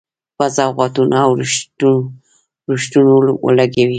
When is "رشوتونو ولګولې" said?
2.69-3.85